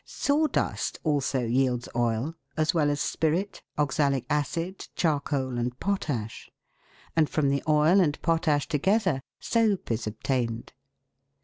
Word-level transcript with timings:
Sawdust 0.03 0.97
also 1.03 1.45
yields 1.45 1.87
oil, 1.95 2.33
as 2.57 2.73
well 2.73 2.89
as 2.89 2.99
spirit, 2.99 3.61
oxalic 3.77 4.25
acid, 4.31 4.87
charcoal, 4.95 5.59
and 5.59 5.79
potash; 5.79 6.49
and 7.15 7.29
from 7.29 7.49
the 7.51 7.61
oil 7.67 7.99
and 8.01 8.19
potash 8.23 8.67
together, 8.67 9.21
soap 9.39 9.91
is 9.91 10.07
obtained. 10.07 10.73